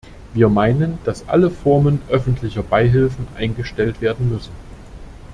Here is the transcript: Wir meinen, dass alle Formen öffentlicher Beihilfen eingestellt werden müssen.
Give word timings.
Wir 0.33 0.49
meinen, 0.49 0.97
dass 1.03 1.29
alle 1.29 1.51
Formen 1.51 2.01
öffentlicher 2.09 2.63
Beihilfen 2.63 3.27
eingestellt 3.35 4.01
werden 4.01 4.29
müssen. 4.31 4.53